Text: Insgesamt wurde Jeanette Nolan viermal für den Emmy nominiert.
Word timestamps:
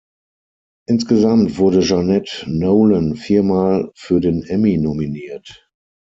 Insgesamt 0.87 1.59
wurde 1.59 1.81
Jeanette 1.81 2.45
Nolan 2.49 3.15
viermal 3.15 3.91
für 3.93 4.19
den 4.19 4.41
Emmy 4.41 4.79
nominiert. 4.79 5.69